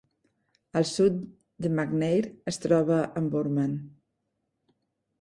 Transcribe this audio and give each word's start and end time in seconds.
Al 0.81 0.87
sud 0.91 1.19
de 1.67 1.71
McNair 1.75 2.33
es 2.55 2.59
troba 2.67 2.99
en 3.23 3.31
Borman. 3.37 3.81